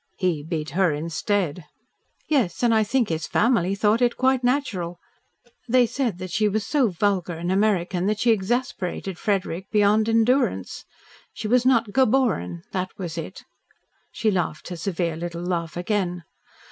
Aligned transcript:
"He 0.17 0.41
beat 0.41 0.71
her 0.71 0.91
instead." 0.91 1.65
"Yes, 2.27 2.63
and 2.63 2.73
I 2.73 2.83
think 2.83 3.09
his 3.09 3.27
family 3.27 3.75
thought 3.75 4.01
it 4.01 4.17
quite 4.17 4.43
natural. 4.43 4.99
They 5.69 5.85
said 5.85 6.17
that 6.17 6.31
she 6.31 6.49
was 6.49 6.65
so 6.65 6.87
vulgar 6.89 7.33
and 7.35 7.51
American 7.51 8.07
that 8.07 8.19
she 8.19 8.31
exasperated 8.31 9.19
Frederick 9.19 9.69
beyond 9.69 10.09
endurance. 10.09 10.85
She 11.33 11.47
was 11.47 11.67
not 11.67 11.91
geboren, 11.93 12.63
that 12.71 12.89
was 12.97 13.15
it." 13.15 13.43
She 14.11 14.31
laughed 14.31 14.69
her 14.69 14.75
severe 14.75 15.15
little 15.15 15.43
laugh 15.43 15.77
again. 15.77 16.23